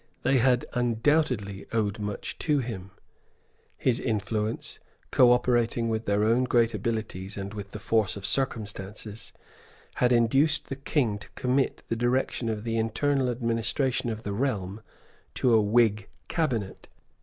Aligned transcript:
They 0.23 0.39
had 0.39 0.65
undoubtedly 0.73 1.67
owed 1.71 1.99
much 1.99 2.39
to 2.39 2.57
him. 2.57 2.89
His 3.77 3.99
influence, 3.99 4.79
cooperating 5.11 5.89
with 5.89 6.05
their 6.05 6.23
own 6.23 6.45
great 6.45 6.73
abilities 6.73 7.37
and 7.37 7.53
with 7.53 7.69
the 7.69 7.77
force 7.77 8.17
of 8.17 8.25
circumstances, 8.25 9.31
had 9.97 10.11
induced 10.11 10.69
the 10.69 10.75
King 10.75 11.19
to 11.19 11.29
commit 11.35 11.83
the 11.87 11.95
direction 11.95 12.49
of 12.49 12.63
the 12.63 12.77
internal 12.77 13.29
administration 13.29 14.09
of 14.09 14.23
the 14.23 14.33
realm 14.33 14.81
to 15.35 15.53
a 15.53 15.61
Whig 15.61 16.09
Cabinet. 16.27 16.87